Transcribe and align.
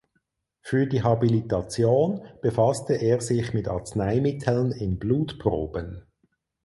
Für 0.61 0.87
die 0.87 1.03
Habilitation 1.03 2.27
befasste 2.41 2.95
er 2.95 3.21
sich 3.21 3.53
mit 3.53 3.67
Arzneimitteln 3.67 4.71
in 4.71 4.97
Blutproben. 4.97 6.07